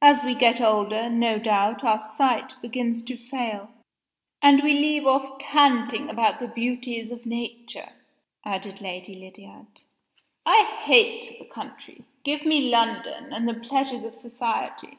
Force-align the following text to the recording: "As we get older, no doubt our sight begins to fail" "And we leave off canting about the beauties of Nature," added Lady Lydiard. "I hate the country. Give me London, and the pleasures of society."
"As 0.00 0.24
we 0.24 0.34
get 0.34 0.58
older, 0.58 1.10
no 1.10 1.38
doubt 1.38 1.84
our 1.84 1.98
sight 1.98 2.56
begins 2.62 3.02
to 3.02 3.14
fail" 3.14 3.68
"And 4.42 4.62
we 4.62 4.72
leave 4.72 5.06
off 5.06 5.38
canting 5.38 6.08
about 6.08 6.38
the 6.40 6.48
beauties 6.48 7.10
of 7.10 7.26
Nature," 7.26 7.90
added 8.42 8.80
Lady 8.80 9.14
Lydiard. 9.14 9.82
"I 10.46 10.62
hate 10.86 11.38
the 11.38 11.44
country. 11.44 12.06
Give 12.24 12.46
me 12.46 12.70
London, 12.70 13.34
and 13.34 13.46
the 13.46 13.52
pleasures 13.52 14.04
of 14.04 14.14
society." 14.14 14.96